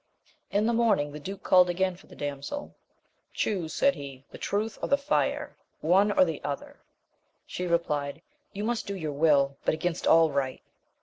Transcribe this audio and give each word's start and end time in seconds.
In 0.49 0.65
the 0.65 0.73
morning, 0.73 1.11
the 1.11 1.19
duke 1.19 1.43
called 1.43 1.69
again 1.69 1.95
for 1.95 2.07
the 2.07 2.15
damsel; 2.15 2.75
Chuse, 3.33 3.71
said 3.71 3.93
he, 3.93 4.25
the 4.31 4.39
truth 4.39 4.79
or 4.81 4.87
the 4.89 4.97
fire! 4.97 5.55
one 5.81 6.11
or 6.11 6.25
the 6.25 6.43
other! 6.43 6.79
She 7.45 7.67
replied, 7.67 8.23
you 8.51 8.63
must 8.63 8.87
do 8.87 8.95
your 8.95 9.13
will, 9.13 9.57
but 9.63 9.75
against 9.75 10.07
all 10.07 10.31
right 10.31 10.63